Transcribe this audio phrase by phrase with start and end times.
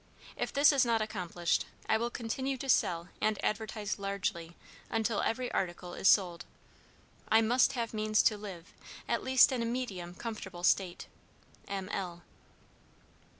[0.35, 4.55] If this is not accomplished, I will continue to sell and advertise largely
[4.89, 6.43] until every article is sold.
[7.29, 8.73] "I must have means to live,
[9.07, 11.05] at least in a medium comfortable state.
[11.67, 11.87] "M.
[11.89, 12.23] L."